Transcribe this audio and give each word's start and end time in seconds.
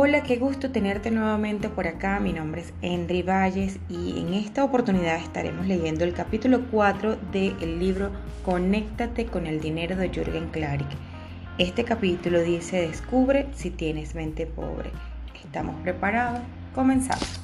Hola, 0.00 0.22
qué 0.22 0.36
gusto 0.36 0.70
tenerte 0.70 1.10
nuevamente 1.10 1.68
por 1.68 1.88
acá. 1.88 2.20
Mi 2.20 2.32
nombre 2.32 2.60
es 2.60 2.72
Henry 2.82 3.22
Valles 3.22 3.80
y 3.88 4.20
en 4.20 4.32
esta 4.32 4.62
oportunidad 4.62 5.16
estaremos 5.16 5.66
leyendo 5.66 6.04
el 6.04 6.14
capítulo 6.14 6.60
4 6.70 7.16
del 7.32 7.80
libro 7.80 8.12
Conéctate 8.44 9.26
con 9.26 9.48
el 9.48 9.60
dinero 9.60 9.96
de 9.96 10.08
Jürgen 10.10 10.50
Klarik. 10.50 10.86
Este 11.58 11.82
capítulo 11.82 12.40
dice 12.42 12.82
Descubre 12.82 13.48
si 13.56 13.70
tienes 13.70 14.14
mente 14.14 14.46
pobre. 14.46 14.92
¿Estamos 15.44 15.74
preparados? 15.82 16.42
Comenzamos. 16.76 17.40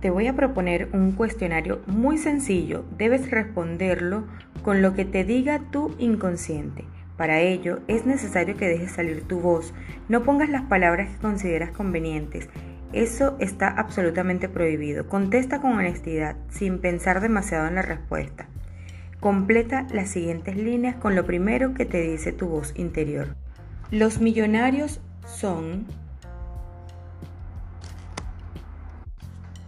Te 0.00 0.08
voy 0.08 0.28
a 0.28 0.34
proponer 0.34 0.88
un 0.94 1.12
cuestionario 1.12 1.82
muy 1.86 2.16
sencillo. 2.16 2.86
Debes 2.96 3.30
responderlo 3.30 4.24
con 4.62 4.80
lo 4.80 4.94
que 4.94 5.04
te 5.04 5.24
diga 5.24 5.60
tu 5.70 5.94
inconsciente. 5.98 6.86
Para 7.20 7.40
ello 7.40 7.80
es 7.86 8.06
necesario 8.06 8.56
que 8.56 8.66
dejes 8.66 8.92
salir 8.92 9.28
tu 9.28 9.40
voz. 9.40 9.74
No 10.08 10.22
pongas 10.22 10.48
las 10.48 10.62
palabras 10.62 11.10
que 11.10 11.18
consideras 11.18 11.70
convenientes. 11.70 12.48
Eso 12.94 13.36
está 13.40 13.68
absolutamente 13.68 14.48
prohibido. 14.48 15.06
Contesta 15.06 15.60
con 15.60 15.72
honestidad, 15.72 16.36
sin 16.48 16.78
pensar 16.78 17.20
demasiado 17.20 17.68
en 17.68 17.74
la 17.74 17.82
respuesta. 17.82 18.48
Completa 19.20 19.86
las 19.92 20.08
siguientes 20.08 20.56
líneas 20.56 20.96
con 20.96 21.14
lo 21.14 21.26
primero 21.26 21.74
que 21.74 21.84
te 21.84 22.00
dice 22.00 22.32
tu 22.32 22.48
voz 22.48 22.72
interior. 22.74 23.36
Los 23.90 24.22
millonarios 24.22 25.02
son... 25.26 25.84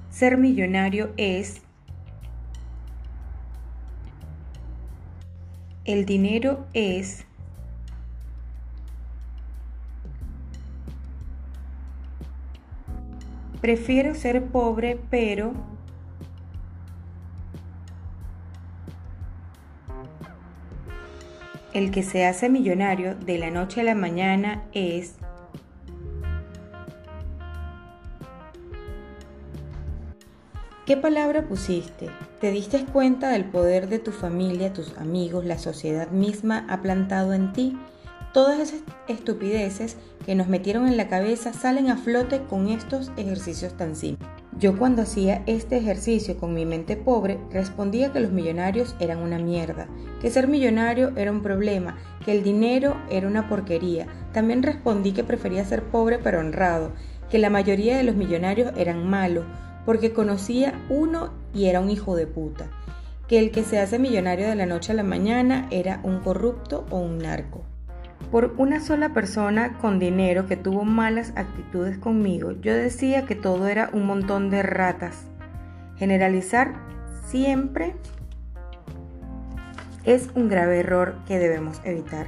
Ser 0.09 0.39
millonario 0.39 1.12
es... 1.19 1.61
El 5.84 6.07
dinero 6.07 6.67
es... 6.73 7.27
Prefiero 13.63 14.17
ser 14.17 14.45
pobre, 14.47 14.99
pero... 15.09 15.53
El 21.73 21.93
que 21.93 22.03
se 22.03 22.27
hace 22.27 22.49
millonario 22.49 23.15
de 23.15 23.39
la 23.39 23.51
noche 23.51 23.83
a 23.83 23.85
la 23.85 23.95
mañana 23.95 24.65
es... 24.73 25.15
¿Qué 30.85 30.97
palabra 30.97 31.47
pusiste? 31.47 32.11
¿Te 32.41 32.51
diste 32.51 32.85
cuenta 32.85 33.31
del 33.31 33.45
poder 33.45 33.89
de 33.89 34.01
tu 34.01 34.11
familia, 34.11 34.73
tus 34.73 34.99
amigos, 34.99 35.45
la 35.45 35.59
sociedad 35.59 36.11
misma 36.11 36.67
ha 36.69 36.83
plantado 36.83 37.33
en 37.33 37.53
ti? 37.53 37.79
Todas 38.33 38.61
esas 38.61 38.80
estupideces 39.08 39.98
que 40.25 40.34
nos 40.34 40.48
metieron 40.48 40.86
en 40.86 40.97
la 40.97 41.08
cabeza 41.08 41.52
salen 41.52 41.91
a 41.91 41.98
flote 41.98 42.41
con 42.48 42.69
estos 42.69 43.12
ejercicios 43.19 43.77
tan 43.77 43.94
simples. 43.94 44.30
Yo 44.58 44.78
cuando 44.78 45.02
hacía 45.02 45.42
este 45.44 45.77
ejercicio 45.77 46.38
con 46.38 46.55
mi 46.55 46.64
mente 46.64 46.97
pobre 46.97 47.38
respondía 47.50 48.10
que 48.10 48.20
los 48.20 48.33
millonarios 48.33 48.97
eran 49.00 49.19
una 49.19 49.38
mierda, 49.38 49.86
que 50.22 50.30
ser 50.30 50.48
millonario 50.48 51.12
era 51.16 51.30
un 51.30 51.42
problema, 51.42 51.98
que 52.25 52.33
el 52.33 52.42
dinero 52.42 52.97
era 53.10 53.27
una 53.27 53.50
porquería. 53.50 54.06
También 54.33 54.62
respondí 54.62 55.12
que 55.12 55.25
prefería 55.25 55.66
ser 55.66 55.83
pobre 55.83 56.19
pero 56.19 56.41
honrado, 56.41 56.92
que 57.30 57.38
la 57.38 57.50
mayoría 57.50 57.98
de 57.98 58.05
los 58.05 58.16
millonarios 58.16 58.72
eran 58.78 59.06
malos, 59.10 59.44
porque 59.84 60.14
conocía 60.14 60.80
uno 60.88 61.34
y 61.53 61.66
era 61.66 61.80
un 61.80 61.91
hijo 61.91 62.16
de 62.16 62.27
puta, 62.27 62.70
que 63.28 63.38
el 63.38 63.50
que 63.50 63.62
se 63.62 63.78
hace 63.78 63.98
millonario 63.98 64.48
de 64.48 64.55
la 64.55 64.64
noche 64.64 64.92
a 64.92 64.94
la 64.94 65.03
mañana 65.03 65.69
era 65.70 66.00
un 66.03 66.20
corrupto 66.20 66.86
o 66.88 66.98
un 66.98 67.19
narco. 67.19 67.66
Por 68.31 68.55
una 68.56 68.81
sola 68.81 69.11
persona 69.11 69.78
con 69.78 69.98
dinero 69.98 70.47
que 70.47 70.56
tuvo 70.56 70.84
malas 70.84 71.33
actitudes 71.37 71.98
conmigo, 71.98 72.53
yo 72.53 72.75
decía 72.75 73.27
que 73.27 73.34
todo 73.34 73.69
era 73.69 73.91
un 73.92 74.06
montón 74.06 74.50
de 74.50 74.62
ratas. 74.62 75.27
Generalizar 75.97 76.75
siempre 77.27 77.94
es 80.05 80.31
un 80.34 80.49
grave 80.49 80.81
error 80.81 81.16
que 81.27 81.38
debemos 81.38 81.81
evitar. 81.84 82.27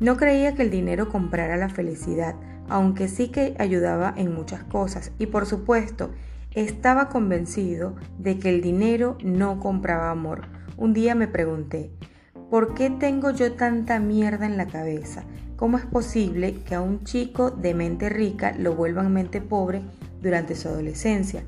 No 0.00 0.16
creía 0.16 0.54
que 0.54 0.62
el 0.62 0.70
dinero 0.70 1.08
comprara 1.08 1.56
la 1.56 1.68
felicidad, 1.68 2.34
aunque 2.68 3.08
sí 3.08 3.28
que 3.28 3.54
ayudaba 3.58 4.12
en 4.16 4.34
muchas 4.34 4.62
cosas. 4.64 5.12
Y 5.18 5.26
por 5.26 5.46
supuesto, 5.46 6.10
estaba 6.52 7.08
convencido 7.08 7.96
de 8.18 8.38
que 8.38 8.50
el 8.50 8.60
dinero 8.60 9.16
no 9.22 9.60
compraba 9.60 10.10
amor. 10.10 10.42
Un 10.76 10.92
día 10.92 11.14
me 11.14 11.28
pregunté, 11.28 11.90
¿Por 12.50 12.74
qué 12.74 12.90
tengo 12.90 13.32
yo 13.32 13.54
tanta 13.54 13.98
mierda 13.98 14.46
en 14.46 14.56
la 14.56 14.66
cabeza? 14.66 15.24
¿Cómo 15.56 15.78
es 15.78 15.84
posible 15.84 16.54
que 16.64 16.76
a 16.76 16.80
un 16.80 17.02
chico 17.02 17.50
de 17.50 17.74
mente 17.74 18.08
rica 18.08 18.54
lo 18.56 18.76
vuelvan 18.76 19.12
mente 19.12 19.40
pobre 19.40 19.82
durante 20.22 20.54
su 20.54 20.68
adolescencia? 20.68 21.42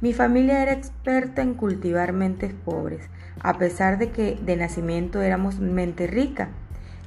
Mi 0.00 0.14
familia 0.14 0.62
era 0.62 0.72
experta 0.72 1.42
en 1.42 1.52
cultivar 1.52 2.14
mentes 2.14 2.54
pobres, 2.54 3.02
a 3.40 3.58
pesar 3.58 3.98
de 3.98 4.10
que 4.10 4.38
de 4.42 4.56
nacimiento 4.56 5.20
éramos 5.20 5.58
mente 5.58 6.06
rica. 6.06 6.48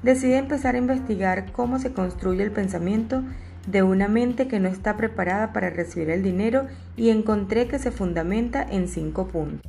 Decidí 0.03 0.33
empezar 0.33 0.75
a 0.75 0.79
investigar 0.79 1.51
cómo 1.51 1.79
se 1.79 1.93
construye 1.93 2.43
el 2.43 2.51
pensamiento 2.51 3.23
de 3.65 3.81
una 3.81 4.07
mente 4.07 4.47
que 4.47 4.59
no 4.59 4.69
está 4.69 4.97
preparada 4.97 5.51
para 5.51 5.71
recibir 5.71 6.11
el 6.11 6.21
dinero 6.21 6.67
y 6.95 7.09
encontré 7.09 7.67
que 7.67 7.79
se 7.79 7.89
fundamenta 7.89 8.61
en 8.61 8.87
cinco 8.87 9.27
puntos. 9.27 9.61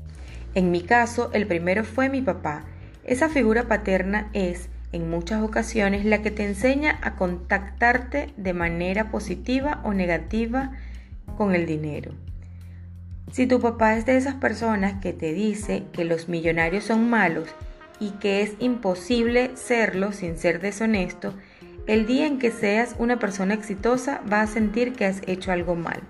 En 0.55 0.71
mi 0.71 0.83
caso, 0.83 1.31
el 1.33 1.47
primero 1.47 1.85
fue 1.85 2.11
mi 2.11 2.21
papá, 2.21 2.65
esa 3.05 3.29
figura 3.29 3.65
paterna 3.65 4.31
es, 4.33 4.69
en 4.93 5.11
muchas 5.11 5.43
ocasiones, 5.43 6.05
la 6.05 6.23
que 6.23 6.31
te 6.31 6.45
enseña 6.45 6.99
a 7.03 7.17
contactarte 7.17 8.33
de 8.37 8.53
manera 8.53 9.11
positiva 9.11 9.81
o 9.85 9.93
negativa 9.93 10.73
con 11.37 11.55
el 11.55 11.67
dinero. 11.67 12.13
Si 13.33 13.47
tu 13.47 13.61
papá 13.61 13.97
es 13.97 14.05
de 14.05 14.17
esas 14.17 14.35
personas 14.35 15.01
que 15.01 15.13
te 15.13 15.33
dice 15.33 15.85
que 15.93 16.05
los 16.05 16.29
millonarios 16.29 16.85
son 16.85 17.09
malos 17.09 17.49
y 17.99 18.11
que 18.13 18.43
es 18.43 18.53
imposible 18.59 19.53
serlo 19.55 20.13
sin 20.13 20.37
ser 20.37 20.61
deshonesto, 20.61 21.35
el 21.87 22.07
día 22.07 22.27
en 22.27 22.39
que 22.39 22.51
seas 22.51 22.95
una 22.99 23.19
persona 23.19 23.55
exitosa 23.55 24.21
vas 24.27 24.51
a 24.51 24.53
sentir 24.53 24.93
que 24.93 25.07
has 25.07 25.23
hecho 25.27 25.51
algo 25.51 25.75
mal. 25.75 26.03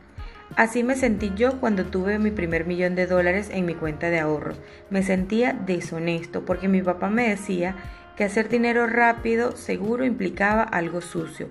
Así 0.56 0.82
me 0.82 0.96
sentí 0.96 1.32
yo 1.34 1.60
cuando 1.60 1.86
tuve 1.86 2.18
mi 2.18 2.30
primer 2.30 2.66
millón 2.66 2.94
de 2.94 3.06
dólares 3.06 3.50
en 3.52 3.64
mi 3.64 3.74
cuenta 3.74 4.10
de 4.10 4.20
ahorros. 4.20 4.60
Me 4.90 5.02
sentía 5.02 5.52
deshonesto 5.54 6.44
porque 6.44 6.68
mi 6.68 6.82
papá 6.82 7.08
me 7.08 7.28
decía 7.28 7.76
que 8.16 8.24
hacer 8.24 8.50
dinero 8.50 8.86
rápido 8.86 9.56
seguro 9.56 10.04
implicaba 10.04 10.62
algo 10.62 11.00
sucio. 11.00 11.48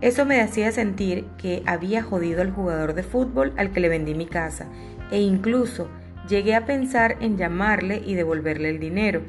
Eso 0.00 0.24
me 0.24 0.40
hacía 0.40 0.72
sentir 0.72 1.26
que 1.36 1.62
había 1.66 2.02
jodido 2.02 2.40
al 2.40 2.50
jugador 2.50 2.94
de 2.94 3.02
fútbol 3.02 3.52
al 3.56 3.70
que 3.70 3.80
le 3.80 3.90
vendí 3.90 4.14
mi 4.14 4.26
casa 4.26 4.66
e 5.10 5.20
incluso 5.20 5.88
llegué 6.26 6.54
a 6.54 6.64
pensar 6.64 7.18
en 7.20 7.36
llamarle 7.36 8.02
y 8.04 8.14
devolverle 8.14 8.70
el 8.70 8.80
dinero. 8.80 9.22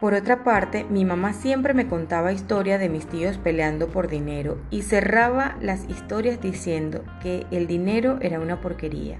Por 0.00 0.12
otra 0.12 0.44
parte, 0.44 0.84
mi 0.90 1.04
mamá 1.04 1.32
siempre 1.32 1.72
me 1.72 1.86
contaba 1.86 2.32
historias 2.32 2.80
de 2.80 2.88
mis 2.88 3.06
tíos 3.06 3.38
peleando 3.38 3.88
por 3.88 4.08
dinero 4.08 4.58
y 4.70 4.82
cerraba 4.82 5.56
las 5.60 5.88
historias 5.88 6.40
diciendo 6.40 7.02
que 7.22 7.46
el 7.50 7.66
dinero 7.66 8.18
era 8.20 8.38
una 8.38 8.60
porquería. 8.60 9.18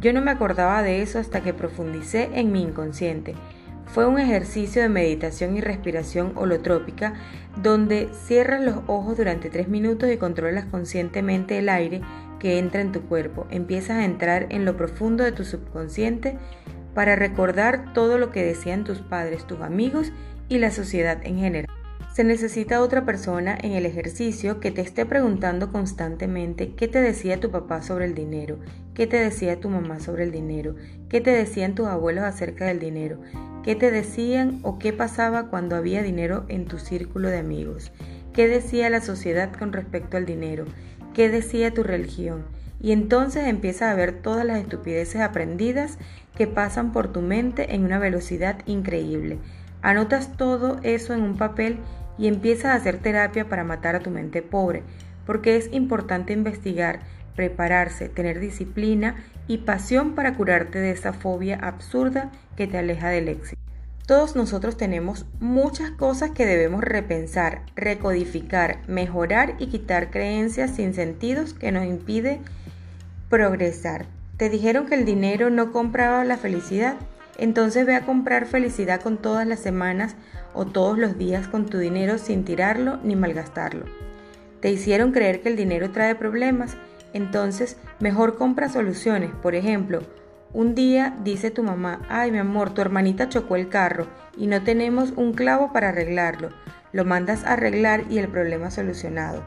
Yo 0.00 0.12
no 0.12 0.22
me 0.22 0.30
acordaba 0.30 0.82
de 0.82 1.02
eso 1.02 1.18
hasta 1.18 1.42
que 1.42 1.52
profundicé 1.52 2.30
en 2.34 2.52
mi 2.52 2.62
inconsciente. 2.62 3.34
Fue 3.84 4.06
un 4.06 4.18
ejercicio 4.18 4.82
de 4.82 4.88
meditación 4.88 5.56
y 5.56 5.60
respiración 5.60 6.32
holotrópica 6.36 7.14
donde 7.62 8.08
cierras 8.12 8.62
los 8.62 8.76
ojos 8.86 9.16
durante 9.16 9.50
tres 9.50 9.68
minutos 9.68 10.10
y 10.10 10.18
controlas 10.18 10.66
conscientemente 10.66 11.58
el 11.58 11.68
aire 11.68 12.02
que 12.38 12.58
entra 12.58 12.80
en 12.80 12.92
tu 12.92 13.02
cuerpo. 13.02 13.46
Empiezas 13.50 13.98
a 13.98 14.04
entrar 14.04 14.46
en 14.50 14.64
lo 14.64 14.76
profundo 14.76 15.24
de 15.24 15.32
tu 15.32 15.44
subconsciente 15.44 16.38
para 16.94 17.16
recordar 17.16 17.92
todo 17.92 18.18
lo 18.18 18.30
que 18.30 18.44
decían 18.44 18.84
tus 18.84 18.98
padres, 19.00 19.46
tus 19.46 19.60
amigos 19.60 20.12
y 20.48 20.58
la 20.58 20.70
sociedad 20.70 21.18
en 21.24 21.38
general. 21.38 21.68
Se 22.18 22.24
necesita 22.24 22.82
otra 22.82 23.04
persona 23.04 23.56
en 23.62 23.72
el 23.72 23.86
ejercicio 23.86 24.58
que 24.58 24.72
te 24.72 24.80
esté 24.80 25.06
preguntando 25.06 25.70
constantemente 25.70 26.74
qué 26.74 26.88
te 26.88 27.00
decía 27.00 27.38
tu 27.38 27.52
papá 27.52 27.80
sobre 27.80 28.06
el 28.06 28.14
dinero, 28.16 28.58
qué 28.92 29.06
te 29.06 29.18
decía 29.18 29.60
tu 29.60 29.68
mamá 29.68 30.00
sobre 30.00 30.24
el 30.24 30.32
dinero, 30.32 30.74
qué 31.08 31.20
te 31.20 31.30
decían 31.30 31.76
tus 31.76 31.86
abuelos 31.86 32.24
acerca 32.24 32.64
del 32.64 32.80
dinero, 32.80 33.20
qué 33.62 33.76
te 33.76 33.92
decían 33.92 34.58
o 34.64 34.80
qué 34.80 34.92
pasaba 34.92 35.48
cuando 35.48 35.76
había 35.76 36.02
dinero 36.02 36.44
en 36.48 36.64
tu 36.64 36.78
círculo 36.78 37.28
de 37.28 37.38
amigos, 37.38 37.92
qué 38.32 38.48
decía 38.48 38.90
la 38.90 39.00
sociedad 39.00 39.52
con 39.52 39.72
respecto 39.72 40.16
al 40.16 40.26
dinero, 40.26 40.64
qué 41.14 41.28
decía 41.28 41.72
tu 41.72 41.84
religión, 41.84 42.46
y 42.80 42.92
entonces 42.92 43.46
empiezas 43.46 43.92
a 43.92 43.94
ver 43.94 44.12
todas 44.12 44.44
las 44.44 44.58
estupideces 44.58 45.20
aprendidas 45.20 45.98
que 46.36 46.46
pasan 46.46 46.92
por 46.92 47.12
tu 47.12 47.20
mente 47.20 47.74
en 47.74 47.84
una 47.84 47.98
velocidad 47.98 48.58
increíble. 48.66 49.38
Anotas 49.82 50.36
todo 50.36 50.78
eso 50.82 51.14
en 51.14 51.22
un 51.22 51.36
papel 51.36 51.78
y 52.18 52.28
empiezas 52.28 52.66
a 52.66 52.74
hacer 52.74 52.98
terapia 52.98 53.48
para 53.48 53.64
matar 53.64 53.96
a 53.96 54.00
tu 54.00 54.10
mente 54.10 54.42
pobre, 54.42 54.82
porque 55.26 55.56
es 55.56 55.72
importante 55.72 56.32
investigar, 56.32 57.00
prepararse, 57.36 58.08
tener 58.08 58.40
disciplina 58.40 59.16
y 59.46 59.58
pasión 59.58 60.14
para 60.14 60.34
curarte 60.34 60.78
de 60.78 60.90
esa 60.90 61.12
fobia 61.12 61.56
absurda 61.56 62.30
que 62.56 62.66
te 62.66 62.78
aleja 62.78 63.08
del 63.08 63.28
éxito. 63.28 63.60
Todos 64.06 64.36
nosotros 64.36 64.76
tenemos 64.76 65.26
muchas 65.38 65.90
cosas 65.90 66.30
que 66.30 66.46
debemos 66.46 66.82
repensar, 66.82 67.62
recodificar, 67.76 68.78
mejorar 68.88 69.54
y 69.58 69.66
quitar 69.66 70.10
creencias 70.10 70.70
sin 70.70 70.94
sentidos 70.94 71.52
que 71.52 71.72
nos 71.72 71.84
impide 71.84 72.40
progresar. 73.28 74.06
¿Te 74.36 74.48
dijeron 74.48 74.86
que 74.86 74.94
el 74.94 75.04
dinero 75.04 75.50
no 75.50 75.72
compraba 75.72 76.24
la 76.24 76.38
felicidad? 76.38 76.96
Entonces 77.36 77.86
ve 77.86 77.94
a 77.94 78.06
comprar 78.06 78.46
felicidad 78.46 79.00
con 79.00 79.18
todas 79.18 79.46
las 79.46 79.60
semanas 79.60 80.16
o 80.54 80.64
todos 80.64 80.98
los 80.98 81.18
días 81.18 81.46
con 81.46 81.66
tu 81.66 81.78
dinero 81.78 82.18
sin 82.18 82.44
tirarlo 82.44 82.98
ni 83.02 83.16
malgastarlo. 83.16 83.84
¿Te 84.60 84.70
hicieron 84.70 85.12
creer 85.12 85.40
que 85.40 85.50
el 85.50 85.56
dinero 85.56 85.90
trae 85.90 86.14
problemas? 86.14 86.76
Entonces 87.12 87.76
mejor 88.00 88.36
compra 88.36 88.68
soluciones. 88.68 89.30
Por 89.42 89.54
ejemplo, 89.54 90.00
un 90.52 90.74
día 90.74 91.16
dice 91.22 91.50
tu 91.50 91.62
mamá, 91.62 92.00
ay 92.08 92.32
mi 92.32 92.38
amor, 92.38 92.70
tu 92.70 92.80
hermanita 92.80 93.28
chocó 93.28 93.56
el 93.56 93.68
carro 93.68 94.06
y 94.36 94.46
no 94.46 94.62
tenemos 94.62 95.12
un 95.16 95.32
clavo 95.32 95.72
para 95.72 95.90
arreglarlo. 95.90 96.48
Lo 96.92 97.04
mandas 97.04 97.44
a 97.44 97.52
arreglar 97.52 98.04
y 98.08 98.18
el 98.18 98.28
problema 98.28 98.70
solucionado. 98.70 99.42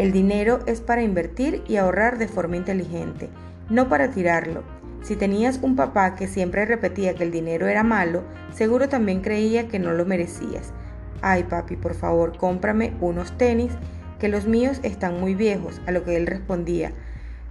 El 0.00 0.12
dinero 0.12 0.60
es 0.64 0.80
para 0.80 1.02
invertir 1.02 1.62
y 1.68 1.76
ahorrar 1.76 2.16
de 2.16 2.26
forma 2.26 2.56
inteligente, 2.56 3.28
no 3.68 3.90
para 3.90 4.10
tirarlo. 4.10 4.62
Si 5.02 5.14
tenías 5.14 5.58
un 5.60 5.76
papá 5.76 6.14
que 6.14 6.26
siempre 6.26 6.64
repetía 6.64 7.14
que 7.14 7.22
el 7.22 7.30
dinero 7.30 7.68
era 7.68 7.82
malo, 7.82 8.24
seguro 8.50 8.88
también 8.88 9.20
creía 9.20 9.68
que 9.68 9.78
no 9.78 9.92
lo 9.92 10.06
merecías. 10.06 10.72
Ay 11.20 11.42
papi, 11.42 11.76
por 11.76 11.92
favor, 11.92 12.38
cómprame 12.38 12.94
unos 13.02 13.36
tenis, 13.36 13.72
que 14.18 14.28
los 14.28 14.46
míos 14.46 14.80
están 14.84 15.20
muy 15.20 15.34
viejos, 15.34 15.82
a 15.86 15.92
lo 15.92 16.02
que 16.02 16.16
él 16.16 16.26
respondía, 16.26 16.94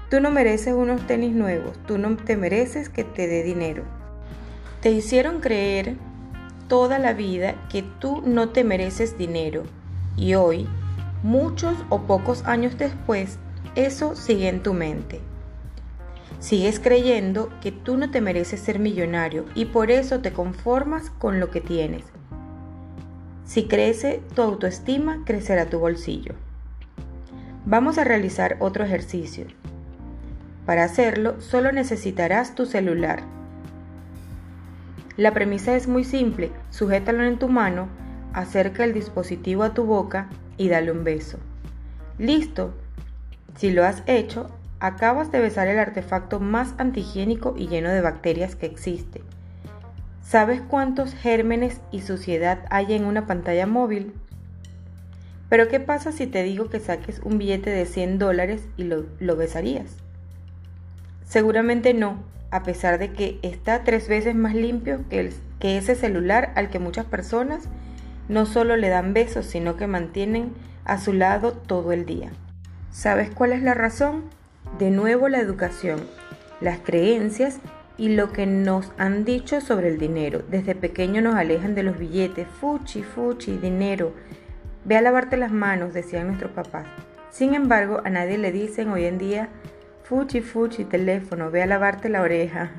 Tú 0.09 0.19
no 0.19 0.31
mereces 0.31 0.73
unos 0.73 1.05
tenis 1.05 1.35
nuevos, 1.35 1.77
tú 1.85 1.99
no 1.99 2.17
te 2.17 2.35
mereces 2.35 2.89
que 2.89 3.03
te 3.03 3.27
dé 3.27 3.43
dinero. 3.43 3.83
Te 4.81 4.89
hicieron 4.89 5.39
creer 5.39 5.97
toda 6.67 6.97
la 6.97 7.13
vida 7.13 7.53
que 7.69 7.83
tú 7.83 8.23
no 8.25 8.49
te 8.49 8.63
mereces 8.63 9.19
dinero 9.19 9.65
y 10.17 10.33
hoy, 10.33 10.67
muchos 11.23 11.75
o 11.89 12.01
pocos 12.01 12.45
años 12.45 12.77
después, 12.77 13.37
eso 13.75 14.15
sigue 14.15 14.47
en 14.47 14.63
tu 14.63 14.73
mente. 14.73 15.19
Sigues 16.39 16.79
creyendo 16.79 17.49
que 17.61 17.71
tú 17.71 17.97
no 17.97 18.11
te 18.11 18.21
mereces 18.21 18.61
ser 18.61 18.79
millonario 18.79 19.45
y 19.55 19.65
por 19.65 19.91
eso 19.91 20.21
te 20.21 20.31
conformas 20.31 21.09
con 21.09 21.39
lo 21.39 21.51
que 21.51 21.59
tienes. 21.59 22.05
Si 23.45 23.67
crece 23.67 24.21
tu 24.35 24.41
autoestima, 24.41 25.23
crecerá 25.25 25.65
tu 25.65 25.79
bolsillo. 25.79 26.35
Vamos 27.65 27.97
a 27.97 28.03
realizar 28.03 28.55
otro 28.59 28.85
ejercicio. 28.85 29.47
Para 30.65 30.85
hacerlo, 30.85 31.41
solo 31.41 31.71
necesitarás 31.71 32.55
tu 32.55 32.65
celular. 32.65 33.23
La 35.17 35.33
premisa 35.33 35.75
es 35.75 35.87
muy 35.87 36.05
simple, 36.05 36.51
sujétalo 36.69 37.23
en 37.23 37.39
tu 37.39 37.49
mano, 37.49 37.89
acerca 38.33 38.85
el 38.85 38.93
dispositivo 38.93 39.63
a 39.63 39.73
tu 39.73 39.83
boca 39.83 40.29
y 40.59 40.67
dale 40.67 40.91
un 40.91 41.03
beso. 41.03 41.39
Listo. 42.19 42.75
Si 43.55 43.71
lo 43.71 43.83
has 43.83 44.03
hecho, 44.05 44.51
acabas 44.79 45.31
de 45.31 45.39
besar 45.39 45.67
el 45.69 45.79
artefacto 45.79 46.39
más 46.39 46.75
antihigiénico 46.77 47.55
y 47.57 47.67
lleno 47.67 47.89
de 47.89 48.01
bacterias 48.01 48.55
que 48.55 48.67
existe. 48.67 49.23
¿Sabes 50.21 50.61
cuántos 50.61 51.15
gérmenes 51.15 51.81
y 51.91 52.01
suciedad 52.01 52.59
hay 52.69 52.93
en 52.93 53.05
una 53.05 53.25
pantalla 53.25 53.65
móvil? 53.65 54.13
Pero 55.47 55.69
¿qué 55.69 55.79
pasa 55.79 56.11
si 56.11 56.27
te 56.27 56.43
digo 56.43 56.69
que 56.69 56.79
saques 56.79 57.21
un 57.23 57.39
billete 57.39 57.71
de 57.71 57.85
100 57.85 58.19
dólares 58.19 58.67
y 58.77 58.83
lo, 58.83 59.05
lo 59.19 59.35
besarías? 59.35 59.95
Seguramente 61.25 61.93
no, 61.93 62.19
a 62.51 62.63
pesar 62.63 62.99
de 62.99 63.13
que 63.13 63.39
está 63.43 63.83
tres 63.85 64.09
veces 64.09 64.35
más 64.35 64.55
limpio 64.55 65.05
que, 65.09 65.31
que 65.59 65.77
ese 65.77 65.95
celular 65.95 66.51
al 66.55 66.69
que 66.69 66.79
muchas 66.79 67.05
personas 67.05 67.69
no 68.29 68.45
solo 68.45 68.77
le 68.77 68.87
dan 68.87 69.13
besos, 69.13 69.45
sino 69.45 69.75
que 69.75 69.87
mantienen 69.87 70.53
a 70.85 70.99
su 70.99 71.11
lado 71.11 71.51
todo 71.51 71.91
el 71.91 72.05
día. 72.05 72.29
¿Sabes 72.91 73.29
cuál 73.29 73.51
es 73.51 73.61
la 73.61 73.73
razón? 73.73 74.23
De 74.77 74.89
nuevo 74.89 75.27
la 75.27 75.41
educación, 75.41 75.99
las 76.61 76.79
creencias 76.79 77.59
y 77.97 78.15
lo 78.15 78.31
que 78.31 78.45
nos 78.45 78.93
han 78.97 79.25
dicho 79.25 79.59
sobre 79.59 79.89
el 79.89 79.97
dinero. 79.97 80.43
Desde 80.49 80.75
pequeño 80.75 81.21
nos 81.21 81.35
alejan 81.35 81.75
de 81.75 81.83
los 81.83 81.97
billetes, 81.97 82.47
fuchi, 82.47 83.03
fuchi, 83.03 83.57
dinero. 83.57 84.13
Ve 84.85 84.95
a 84.95 85.01
lavarte 85.01 85.35
las 85.35 85.51
manos, 85.51 85.93
decían 85.93 86.27
nuestros 86.27 86.51
papás. 86.51 86.87
Sin 87.29 87.53
embargo, 87.53 88.01
a 88.05 88.09
nadie 88.09 88.37
le 88.37 88.53
dicen 88.53 88.89
hoy 88.89 89.03
en 89.03 89.17
día 89.17 89.49
Fuchi, 90.09 90.41
fuchi, 90.41 90.85
teléfono, 90.85 91.51
ve 91.51 91.61
a 91.61 91.67
lavarte 91.67 92.09
la 92.09 92.23
oreja. 92.23 92.71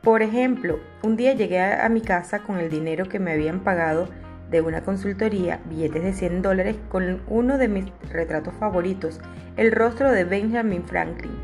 Por 0.00 0.22
ejemplo, 0.22 0.80
un 1.02 1.14
día 1.14 1.34
llegué 1.34 1.60
a, 1.60 1.86
mi 1.90 2.00
casa 2.00 2.38
con 2.38 2.56
el 2.56 2.70
dinero 2.70 3.06
que 3.06 3.18
me 3.18 3.32
habían 3.32 3.60
pagado 3.60 4.08
de 4.50 4.60
una 4.60 4.82
consultoría, 4.82 5.60
billetes 5.68 6.02
de 6.02 6.12
100 6.12 6.42
dólares, 6.42 6.76
con 6.88 7.22
uno 7.28 7.58
de 7.58 7.68
mis 7.68 7.84
retratos 8.10 8.54
favoritos, 8.54 9.20
el 9.56 9.72
rostro 9.72 10.10
de 10.12 10.24
Benjamin 10.24 10.84
Franklin. 10.84 11.36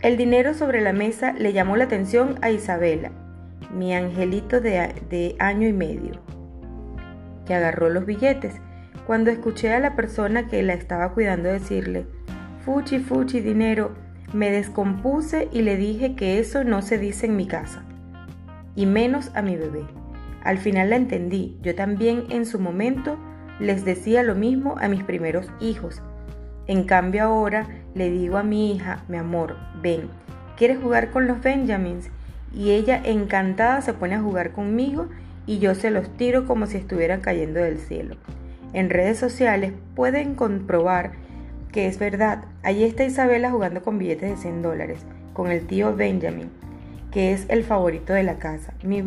El 0.00 0.16
dinero 0.16 0.54
sobre 0.54 0.80
la 0.80 0.92
mesa 0.92 1.32
le 1.32 1.52
llamó 1.52 1.76
la 1.76 1.84
atención 1.84 2.36
a 2.42 2.50
Isabela, 2.50 3.10
mi 3.74 3.94
angelito 3.94 4.60
de, 4.60 4.94
de 5.10 5.36
año 5.38 5.66
y 5.66 5.72
medio, 5.72 6.20
que 7.46 7.54
agarró 7.54 7.88
los 7.88 8.06
billetes. 8.06 8.54
Cuando 9.06 9.30
escuché 9.30 9.72
a 9.72 9.80
la 9.80 9.96
persona 9.96 10.48
que 10.48 10.62
la 10.62 10.74
estaba 10.74 11.12
cuidando 11.12 11.48
decirle, 11.48 12.06
Fuchi, 12.66 12.98
fuchi, 12.98 13.40
dinero. 13.40 13.92
Me 14.32 14.50
descompuse 14.50 15.48
y 15.52 15.62
le 15.62 15.76
dije 15.76 16.16
que 16.16 16.40
eso 16.40 16.64
no 16.64 16.82
se 16.82 16.98
dice 16.98 17.26
en 17.26 17.36
mi 17.36 17.46
casa. 17.46 17.84
Y 18.74 18.86
menos 18.86 19.30
a 19.36 19.42
mi 19.42 19.54
bebé. 19.54 19.84
Al 20.46 20.58
final 20.58 20.90
la 20.90 20.96
entendí. 20.96 21.58
Yo 21.60 21.74
también 21.74 22.22
en 22.30 22.46
su 22.46 22.60
momento 22.60 23.18
les 23.58 23.84
decía 23.84 24.22
lo 24.22 24.36
mismo 24.36 24.76
a 24.78 24.86
mis 24.86 25.02
primeros 25.02 25.50
hijos. 25.60 26.00
En 26.68 26.84
cambio 26.84 27.24
ahora 27.24 27.66
le 27.96 28.10
digo 28.10 28.36
a 28.36 28.44
mi 28.44 28.72
hija, 28.72 29.02
mi 29.08 29.16
amor, 29.16 29.56
ven, 29.82 30.08
¿quieres 30.56 30.78
jugar 30.78 31.10
con 31.10 31.26
los 31.26 31.42
Benjamins? 31.42 32.10
Y 32.54 32.70
ella 32.70 33.02
encantada 33.04 33.80
se 33.80 33.92
pone 33.92 34.14
a 34.14 34.20
jugar 34.20 34.52
conmigo 34.52 35.08
y 35.46 35.58
yo 35.58 35.74
se 35.74 35.90
los 35.90 36.16
tiro 36.16 36.46
como 36.46 36.66
si 36.66 36.76
estuvieran 36.76 37.22
cayendo 37.22 37.58
del 37.58 37.78
cielo. 37.78 38.14
En 38.72 38.88
redes 38.88 39.18
sociales 39.18 39.72
pueden 39.96 40.36
comprobar 40.36 41.10
que 41.72 41.88
es 41.88 41.98
verdad. 41.98 42.44
Allí 42.62 42.84
está 42.84 43.04
Isabela 43.04 43.50
jugando 43.50 43.82
con 43.82 43.98
billetes 43.98 44.30
de 44.30 44.36
100 44.36 44.62
dólares, 44.62 45.00
con 45.32 45.50
el 45.50 45.66
tío 45.66 45.96
Benjamin, 45.96 46.50
que 47.16 47.32
es 47.32 47.46
el 47.48 47.64
favorito 47.64 48.12
de 48.12 48.22
la 48.22 48.36
casa. 48.36 48.74
Mi, 48.82 49.00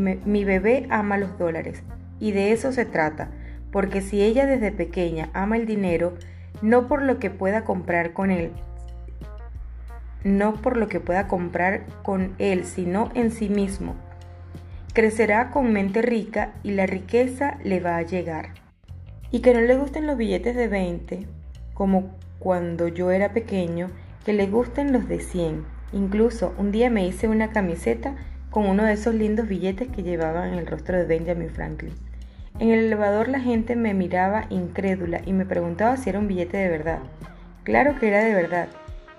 bebé 0.43 0.87
ama 0.89 1.19
los 1.19 1.37
dólares, 1.37 1.83
y 2.19 2.31
de 2.31 2.53
eso 2.53 2.71
se 2.71 2.83
trata, 2.83 3.29
porque 3.71 4.01
si 4.01 4.23
ella 4.23 4.47
desde 4.47 4.71
pequeña 4.71 5.29
ama 5.35 5.57
el 5.57 5.67
dinero, 5.67 6.15
no 6.63 6.87
por 6.87 7.03
lo 7.03 7.19
que 7.19 7.29
pueda 7.29 7.65
comprar 7.65 8.13
con 8.13 8.31
él, 8.31 8.51
no 10.23 10.55
por 10.55 10.75
lo 10.75 10.87
que 10.87 10.99
pueda 10.99 11.27
comprar 11.27 11.85
con 12.01 12.33
él, 12.39 12.65
sino 12.65 13.11
en 13.13 13.29
sí 13.29 13.47
mismo. 13.47 13.93
Crecerá 14.95 15.51
con 15.51 15.71
mente 15.71 16.01
rica 16.01 16.53
y 16.63 16.71
la 16.71 16.87
riqueza 16.87 17.59
le 17.63 17.79
va 17.79 17.97
a 17.97 18.01
llegar. 18.01 18.55
Y 19.29 19.41
que 19.41 19.53
no 19.53 19.61
le 19.61 19.77
gusten 19.77 20.07
los 20.07 20.17
billetes 20.17 20.55
de 20.55 20.67
20, 20.67 21.27
como 21.75 22.15
cuando 22.39 22.87
yo 22.87 23.11
era 23.11 23.33
pequeño 23.33 23.91
que 24.25 24.33
le 24.33 24.47
gusten 24.47 24.93
los 24.93 25.07
de 25.07 25.19
100. 25.19 25.78
Incluso 25.91 26.53
un 26.57 26.71
día 26.71 26.89
me 26.89 27.05
hice 27.07 27.27
una 27.27 27.49
camiseta 27.49 28.15
con 28.51 28.67
uno 28.67 28.83
de 28.83 28.93
esos 28.93 29.15
lindos 29.15 29.47
billetes 29.47 29.87
que 29.89 30.03
llevaban 30.03 30.53
el 30.53 30.67
rostro 30.67 30.97
de 30.97 31.05
Benjamin 31.05 31.49
Franklin. 31.49 31.93
En 32.59 32.69
el 32.69 32.85
elevador 32.85 33.27
la 33.27 33.39
gente 33.39 33.75
me 33.75 33.93
miraba 33.93 34.45
incrédula 34.49 35.21
y 35.25 35.33
me 35.33 35.45
preguntaba 35.45 35.97
si 35.97 36.09
era 36.09 36.19
un 36.19 36.27
billete 36.27 36.57
de 36.57 36.69
verdad. 36.69 36.99
Claro 37.63 37.97
que 37.99 38.07
era 38.09 38.23
de 38.23 38.33
verdad. 38.33 38.67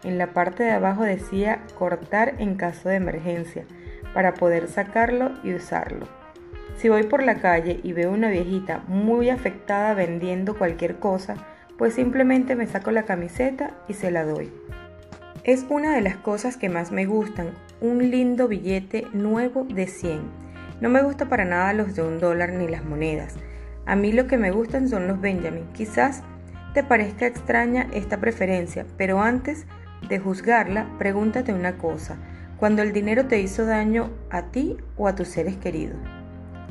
En 0.05 0.19
la 0.19 0.29
parte 0.29 0.62
de 0.62 0.71
abajo 0.71 1.03
decía 1.03 1.61
cortar 1.79 2.35
en 2.39 2.55
caso 2.57 2.89
de 2.89 2.97
emergencia, 2.97 3.65
para 4.15 4.35
poder 4.35 4.69
sacarlo 4.69 5.33
y 5.43 5.55
usarlo. 5.55 6.07
Si 6.77 6.89
voy 6.89 7.03
por 7.05 7.23
la 7.23 7.37
calle 7.37 7.81
y 7.83 7.93
veo 7.93 8.11
una 8.11 8.31
viejita 8.31 8.83
muy 8.89 9.29
afectada 9.29 9.95
vendiendo 9.95 10.57
cualquier 10.57 10.97
cosa, 10.97 11.37
pues 11.77 11.95
simplemente 11.95 12.57
me 12.57 12.67
saco 12.67 12.91
la 12.91 13.05
camiseta 13.05 13.73
y 13.89 13.95
se 13.95 14.11
la 14.11 14.25
doy. 14.25 14.50
Es 15.43 15.65
una 15.71 15.95
de 15.95 16.03
las 16.03 16.17
cosas 16.17 16.59
que 16.59 16.69
más 16.69 16.93
me 16.93 17.07
gustan, 17.07 17.53
un 17.81 18.11
lindo 18.11 18.47
billete 18.47 19.07
nuevo 19.15 19.65
de 19.65 19.87
100. 19.87 20.21
No 20.83 20.91
me 20.91 21.03
gusta 21.03 21.31
para 21.31 21.47
nada 21.47 21.73
los 21.73 21.95
de 21.95 22.03
un 22.03 22.19
dólar 22.19 22.53
ni 22.53 22.69
las 22.69 22.85
monedas. 22.85 23.37
A 23.87 23.97
mí 23.97 24.13
lo 24.13 24.27
que 24.27 24.37
me 24.37 24.51
gustan 24.51 24.91
son 24.91 25.09
los 25.09 25.19
Benjamin. 25.19 25.65
Quizás 25.73 26.23
te 26.75 26.85
parezca 26.85 27.27
extraña 27.27 27.89
esta 27.95 28.21
preferencia, 28.21 28.85
pero 28.99 29.23
antes 29.23 29.65
de 30.11 30.19
juzgarla, 30.19 30.87
pregúntate 30.99 31.55
una 31.55 31.79
cosa. 31.79 32.19
¿Cuando 32.59 32.83
el 32.83 32.93
dinero 32.93 33.25
te 33.25 33.41
hizo 33.41 33.65
daño 33.65 34.11
a 34.29 34.51
ti 34.51 34.77
o 34.99 35.09
a 35.09 35.15
tus 35.15 35.29
seres 35.29 35.57
queridos? 35.57 35.97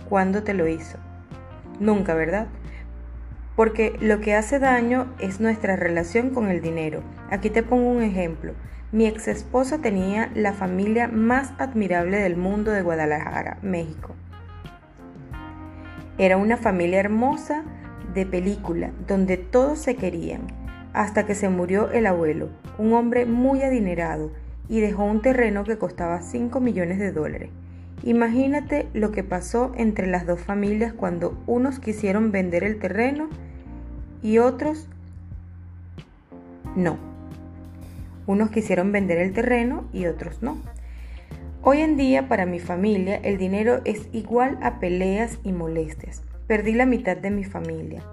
¿Cuándo 0.08 0.44
te 0.44 0.54
lo 0.54 0.68
hizo? 0.68 1.00
Nunca, 1.80 2.14
¿verdad? 2.14 2.46
Porque 3.60 3.98
lo 4.00 4.22
que 4.22 4.36
hace 4.36 4.58
daño 4.58 5.08
es 5.20 5.42
nuestra 5.42 5.76
relación 5.76 6.30
con 6.30 6.48
el 6.48 6.62
dinero. 6.62 7.04
Aquí 7.30 7.50
te 7.50 7.62
pongo 7.62 7.90
un 7.90 8.02
ejemplo. 8.02 8.54
Mi 8.94 9.06
ex 9.06 9.28
esposa 9.28 9.80
tenía 9.80 10.32
la 10.34 10.54
familia 10.54 11.10
más 11.10 11.52
admirable 11.58 12.20
del 12.20 12.38
mundo 12.38 12.72
de 12.72 12.84
Guadalajara, 12.84 13.58
México. 13.62 14.16
Era 16.18 16.38
una 16.38 16.56
familia 16.56 17.02
hermosa 17.02 17.66
de 18.14 18.26
película, 18.26 18.92
donde 19.10 19.36
todos 19.36 19.80
se 19.80 19.98
querían, 19.98 20.44
hasta 20.94 21.26
que 21.26 21.36
se 21.36 21.50
murió 21.50 21.92
el 21.92 22.06
abuelo, 22.06 22.48
un 22.78 22.94
hombre 22.94 23.26
muy 23.26 23.62
adinerado, 23.64 24.32
y 24.70 24.80
dejó 24.80 25.04
un 25.04 25.22
terreno 25.22 25.66
que 25.66 25.78
costaba 25.78 26.22
5 26.22 26.62
millones 26.62 26.98
de 26.98 27.12
dólares. 27.12 27.50
Imagínate 28.04 28.88
lo 28.94 29.12
que 29.12 29.26
pasó 29.26 29.74
entre 29.76 30.08
las 30.08 30.26
dos 30.26 30.40
familias 30.40 30.94
cuando 30.94 31.38
unos 31.46 31.80
quisieron 31.80 32.32
vender 32.32 32.64
el 32.64 32.80
terreno 32.80 33.28
y 34.22 34.38
otros 34.40 34.88
no. 36.76 36.98
Unos 38.28 38.52
quisieron 38.52 38.92
vender 38.92 39.18
el 39.18 39.34
terreno 39.34 39.86
y 39.92 40.06
otros 40.06 40.42
no. 40.42 40.58
Hoy 41.62 41.82
en 41.82 41.98
día 41.98 42.28
para 42.28 42.46
mi 42.46 42.60
familia 42.60 43.18
el 43.18 43.38
dinero 43.38 43.82
es 43.86 44.08
igual 44.14 44.58
a 44.62 44.80
peleas 44.80 45.40
y 45.44 45.52
molestias. 45.52 46.22
Perdí 46.48 46.74
la 46.74 46.86
mitad 46.86 47.18
de 47.18 47.32
mi 47.32 47.44
familia. 47.44 48.04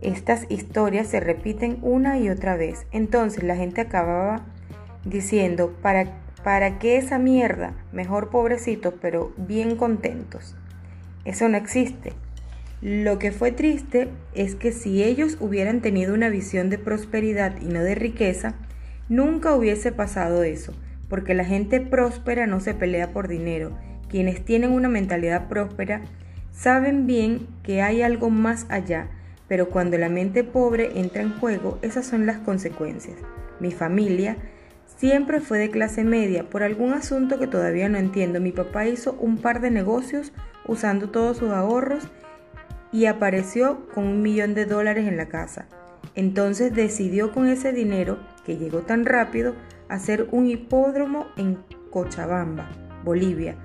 Estas 0.00 0.46
historias 0.48 1.08
se 1.08 1.20
repiten 1.20 1.78
una 1.82 2.18
y 2.18 2.28
otra 2.28 2.56
vez. 2.56 2.86
Entonces 2.92 3.42
la 3.42 3.56
gente 3.56 3.80
acababa 3.80 4.46
diciendo, 5.04 5.74
¿para, 5.82 6.20
¿para 6.44 6.78
qué 6.78 6.96
esa 6.96 7.18
mierda? 7.18 7.74
Mejor 7.92 8.30
pobrecitos, 8.30 8.94
pero 9.00 9.32
bien 9.36 9.76
contentos. 9.76 10.56
Eso 11.24 11.48
no 11.48 11.56
existe. 11.56 12.12
Lo 12.80 13.18
que 13.18 13.32
fue 13.32 13.50
triste 13.50 14.08
es 14.34 14.54
que 14.54 14.70
si 14.70 15.02
ellos 15.02 15.36
hubieran 15.40 15.80
tenido 15.80 16.14
una 16.14 16.28
visión 16.28 16.70
de 16.70 16.78
prosperidad 16.78 17.60
y 17.60 17.66
no 17.66 17.82
de 17.82 17.96
riqueza, 17.96 18.54
nunca 19.08 19.54
hubiese 19.54 19.90
pasado 19.90 20.44
eso, 20.44 20.74
porque 21.08 21.34
la 21.34 21.44
gente 21.44 21.80
próspera 21.80 22.46
no 22.46 22.60
se 22.60 22.74
pelea 22.74 23.12
por 23.12 23.26
dinero. 23.26 23.76
Quienes 24.08 24.44
tienen 24.44 24.70
una 24.70 24.88
mentalidad 24.88 25.48
próspera 25.48 26.02
saben 26.52 27.06
bien 27.06 27.48
que 27.64 27.82
hay 27.82 28.02
algo 28.02 28.30
más 28.30 28.66
allá, 28.68 29.08
pero 29.48 29.70
cuando 29.70 29.98
la 29.98 30.08
mente 30.08 30.44
pobre 30.44 31.00
entra 31.00 31.22
en 31.22 31.36
juego, 31.36 31.80
esas 31.82 32.06
son 32.06 32.26
las 32.26 32.38
consecuencias. 32.38 33.16
Mi 33.58 33.72
familia 33.72 34.36
Siempre 34.98 35.40
fue 35.40 35.58
de 35.58 35.70
clase 35.70 36.02
media. 36.02 36.50
Por 36.50 36.64
algún 36.64 36.92
asunto 36.92 37.38
que 37.38 37.46
todavía 37.46 37.88
no 37.88 37.98
entiendo, 37.98 38.40
mi 38.40 38.50
papá 38.50 38.88
hizo 38.88 39.12
un 39.20 39.38
par 39.38 39.60
de 39.60 39.70
negocios 39.70 40.32
usando 40.66 41.10
todos 41.10 41.36
sus 41.36 41.50
ahorros 41.50 42.08
y 42.92 43.06
apareció 43.06 43.86
con 43.94 44.04
un 44.04 44.22
millón 44.22 44.54
de 44.54 44.64
dólares 44.64 45.06
en 45.06 45.16
la 45.16 45.28
casa. 45.28 45.66
Entonces 46.14 46.74
decidió 46.74 47.32
con 47.32 47.46
ese 47.48 47.72
dinero, 47.72 48.18
que 48.44 48.56
llegó 48.56 48.80
tan 48.80 49.04
rápido, 49.04 49.54
hacer 49.88 50.28
un 50.30 50.46
hipódromo 50.46 51.26
en 51.36 51.58
Cochabamba, 51.90 52.68
Bolivia. 53.04 53.56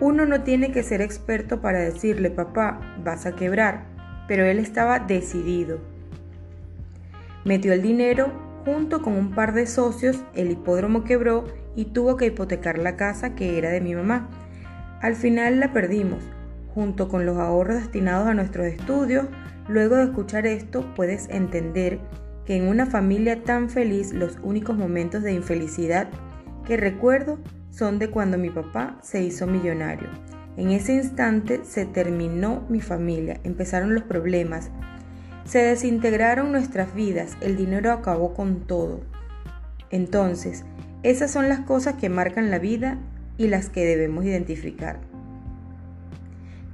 Uno 0.00 0.26
no 0.26 0.42
tiene 0.42 0.72
que 0.72 0.82
ser 0.82 1.02
experto 1.02 1.60
para 1.60 1.80
decirle, 1.80 2.30
papá, 2.30 2.96
vas 3.04 3.26
a 3.26 3.34
quebrar, 3.36 3.84
pero 4.26 4.44
él 4.44 4.58
estaba 4.58 4.98
decidido. 5.00 5.78
Metió 7.44 7.72
el 7.72 7.82
dinero 7.82 8.50
Junto 8.64 9.00
con 9.00 9.14
un 9.14 9.30
par 9.30 9.54
de 9.54 9.66
socios, 9.66 10.22
el 10.34 10.50
hipódromo 10.50 11.02
quebró 11.04 11.44
y 11.74 11.86
tuvo 11.86 12.16
que 12.16 12.26
hipotecar 12.26 12.76
la 12.78 12.96
casa 12.96 13.34
que 13.34 13.56
era 13.56 13.70
de 13.70 13.80
mi 13.80 13.94
mamá. 13.94 14.28
Al 15.00 15.16
final 15.16 15.60
la 15.60 15.72
perdimos, 15.72 16.22
junto 16.80 17.08
con 17.08 17.26
los 17.26 17.36
ahorros 17.36 17.76
destinados 17.76 18.26
a 18.26 18.32
nuestros 18.32 18.64
estudios. 18.64 19.26
Luego 19.68 19.96
de 19.96 20.04
escuchar 20.04 20.46
esto, 20.46 20.94
puedes 20.96 21.28
entender 21.28 21.98
que 22.46 22.56
en 22.56 22.68
una 22.68 22.86
familia 22.86 23.44
tan 23.44 23.68
feliz 23.68 24.14
los 24.14 24.38
únicos 24.42 24.78
momentos 24.78 25.22
de 25.22 25.34
infelicidad 25.34 26.08
que 26.64 26.78
recuerdo 26.78 27.38
son 27.70 27.98
de 27.98 28.08
cuando 28.08 28.38
mi 28.38 28.48
papá 28.48 28.96
se 29.02 29.22
hizo 29.22 29.46
millonario. 29.46 30.08
En 30.56 30.70
ese 30.70 30.94
instante 30.94 31.60
se 31.64 31.84
terminó 31.84 32.64
mi 32.70 32.80
familia, 32.80 33.40
empezaron 33.44 33.94
los 33.94 34.04
problemas, 34.04 34.70
se 35.44 35.58
desintegraron 35.58 36.50
nuestras 36.50 36.94
vidas, 36.94 37.36
el 37.42 37.58
dinero 37.58 37.92
acabó 37.92 38.32
con 38.32 38.66
todo. 38.66 39.02
Entonces, 39.90 40.64
esas 41.02 41.30
son 41.30 41.50
las 41.50 41.60
cosas 41.60 41.96
que 41.96 42.08
marcan 42.08 42.50
la 42.50 42.58
vida 42.58 42.96
y 43.36 43.48
las 43.48 43.68
que 43.68 43.84
debemos 43.84 44.24
identificar. 44.24 45.09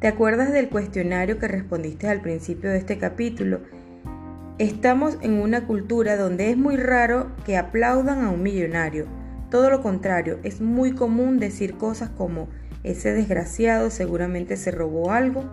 ¿Te 0.00 0.08
acuerdas 0.08 0.52
del 0.52 0.68
cuestionario 0.68 1.38
que 1.38 1.48
respondiste 1.48 2.08
al 2.08 2.20
principio 2.20 2.70
de 2.70 2.78
este 2.78 2.98
capítulo? 2.98 3.60
Estamos 4.58 5.18
en 5.22 5.40
una 5.40 5.66
cultura 5.66 6.16
donde 6.16 6.50
es 6.50 6.56
muy 6.56 6.76
raro 6.76 7.32
que 7.44 7.56
aplaudan 7.56 8.24
a 8.24 8.30
un 8.30 8.42
millonario. 8.42 9.06
Todo 9.50 9.70
lo 9.70 9.82
contrario, 9.82 10.38
es 10.42 10.60
muy 10.60 10.92
común 10.92 11.38
decir 11.38 11.76
cosas 11.76 12.10
como 12.10 12.48
ese 12.82 13.12
desgraciado 13.12 13.90
seguramente 13.90 14.56
se 14.56 14.70
robó 14.70 15.12
algo 15.12 15.44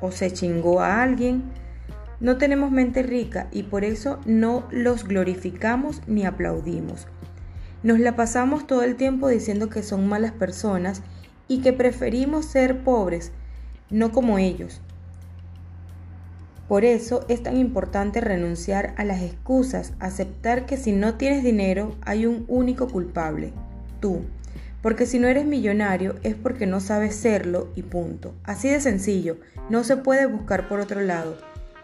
o 0.00 0.10
se 0.10 0.30
chingó 0.30 0.80
a 0.80 1.02
alguien 1.02 1.44
no 2.20 2.36
tenemos 2.36 2.70
mente 2.70 3.02
rica 3.02 3.48
y 3.50 3.62
por 3.62 3.82
eso 3.82 4.20
no 4.26 4.68
los 4.70 5.04
glorificamos 5.04 6.02
ni 6.06 6.26
aplaudimos. 6.26 7.06
Nos 7.82 7.98
la 7.98 8.14
pasamos 8.14 8.66
todo 8.66 8.82
el 8.82 8.96
tiempo 8.96 9.28
diciendo 9.28 9.70
que 9.70 9.82
son 9.82 10.06
malas 10.06 10.32
personas 10.32 11.02
y 11.48 11.62
que 11.62 11.72
preferimos 11.72 12.44
ser 12.44 12.84
pobres, 12.84 13.32
no 13.90 14.12
como 14.12 14.38
ellos. 14.38 14.80
Por 16.68 16.84
eso 16.84 17.24
es 17.28 17.42
tan 17.42 17.56
importante 17.56 18.20
renunciar 18.20 18.94
a 18.96 19.04
las 19.04 19.22
excusas, 19.22 19.92
aceptar 19.98 20.66
que 20.66 20.76
si 20.76 20.92
no 20.92 21.14
tienes 21.14 21.42
dinero 21.42 21.96
hay 22.02 22.26
un 22.26 22.44
único 22.46 22.86
culpable, 22.86 23.52
tú. 23.98 24.20
Porque 24.80 25.04
si 25.04 25.18
no 25.18 25.26
eres 25.26 25.44
millonario 25.46 26.14
es 26.22 26.36
porque 26.36 26.66
no 26.66 26.78
sabes 26.78 27.16
serlo 27.16 27.68
y 27.74 27.82
punto. 27.82 28.34
Así 28.44 28.68
de 28.68 28.80
sencillo, 28.80 29.38
no 29.68 29.82
se 29.82 29.96
puede 29.96 30.26
buscar 30.26 30.68
por 30.68 30.78
otro 30.78 31.00
lado. 31.00 31.36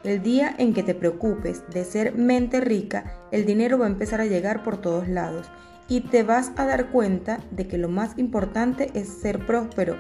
El 0.05 0.23
día 0.23 0.55
en 0.57 0.73
que 0.73 0.85
te 0.85 0.95
preocupes 0.95 1.65
de 1.75 1.85
ser 1.85 2.15
mente 2.15 2.61
rica, 2.61 3.13
el 3.33 3.45
dinero 3.45 3.79
va 3.79 3.87
a 3.87 3.91
empezar 3.91 4.21
a 4.21 4.27
llegar 4.27 4.63
por 4.63 4.81
todos 4.81 5.09
lados 5.09 5.51
y 5.89 6.03
te 6.03 6.23
vas 6.23 6.53
a 6.57 6.65
dar 6.65 6.91
cuenta 6.91 7.41
de 7.51 7.67
que 7.67 7.77
lo 7.77 7.89
más 7.89 8.17
importante 8.19 8.93
es 8.95 9.09
ser 9.09 9.45
próspero, 9.47 9.97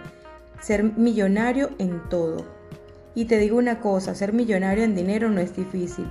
ser 0.60 0.82
millonario 0.82 1.70
en 1.78 2.08
todo. 2.08 2.44
Y 3.14 3.26
te 3.26 3.38
digo 3.38 3.56
una 3.58 3.80
cosa, 3.80 4.14
ser 4.14 4.32
millonario 4.32 4.84
en 4.84 4.94
dinero 4.94 5.30
no 5.30 5.40
es 5.40 5.56
difícil. 5.56 6.06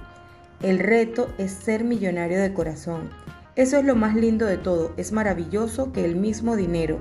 El 0.61 0.79
reto 0.79 1.27
es 1.37 1.51
ser 1.51 1.83
millonario 1.83 2.41
de 2.41 2.53
corazón. 2.53 3.09
Eso 3.55 3.77
es 3.77 3.85
lo 3.85 3.95
más 3.95 4.15
lindo 4.15 4.45
de 4.45 4.57
todo, 4.57 4.93
es 4.97 5.11
maravilloso 5.11 5.93
que 5.93 6.03
el 6.03 6.15
mismo 6.15 6.55
dinero. 6.55 6.99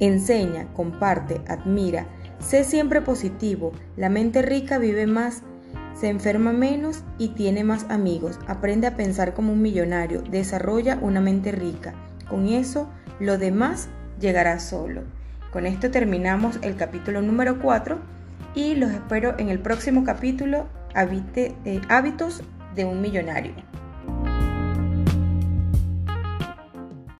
Enseña, 0.00 0.72
comparte, 0.74 1.40
admira, 1.48 2.06
Sé 2.40 2.62
siempre 2.62 3.00
positivo, 3.02 3.72
la 3.96 4.08
mente 4.08 4.42
rica 4.42 4.78
vive 4.78 5.06
más, 5.06 5.42
se 5.94 6.08
enferma 6.08 6.52
menos 6.52 7.02
y 7.18 7.30
tiene 7.30 7.64
más 7.64 7.84
amigos. 7.88 8.38
Aprende 8.46 8.86
a 8.86 8.96
pensar 8.96 9.34
como 9.34 9.52
un 9.52 9.60
millonario, 9.60 10.22
desarrolla 10.22 10.98
una 11.02 11.20
mente 11.20 11.50
rica. 11.50 11.94
Con 12.28 12.46
eso, 12.46 12.88
lo 13.18 13.38
demás 13.38 13.88
llegará 14.20 14.60
solo. 14.60 15.02
Con 15.58 15.66
esto 15.66 15.90
terminamos 15.90 16.60
el 16.62 16.76
capítulo 16.76 17.20
número 17.20 17.58
4 17.58 17.98
y 18.54 18.76
los 18.76 18.92
espero 18.92 19.34
en 19.38 19.48
el 19.48 19.58
próximo 19.58 20.04
capítulo, 20.04 20.68
eh, 20.94 21.80
Hábitos 21.88 22.44
de 22.76 22.84
un 22.84 23.00
Millonario. 23.00 23.54